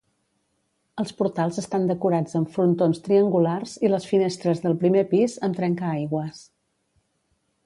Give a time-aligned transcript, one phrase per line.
[1.01, 6.45] Els portals estan decorats amb frontons triangulars i les finestres del primer pis amb trencaaigües.